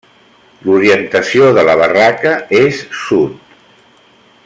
L'orientació 0.67 1.49
de 1.59 1.65
la 1.69 1.75
barraca 1.83 2.33
és 2.63 2.81
Sud. 3.03 3.37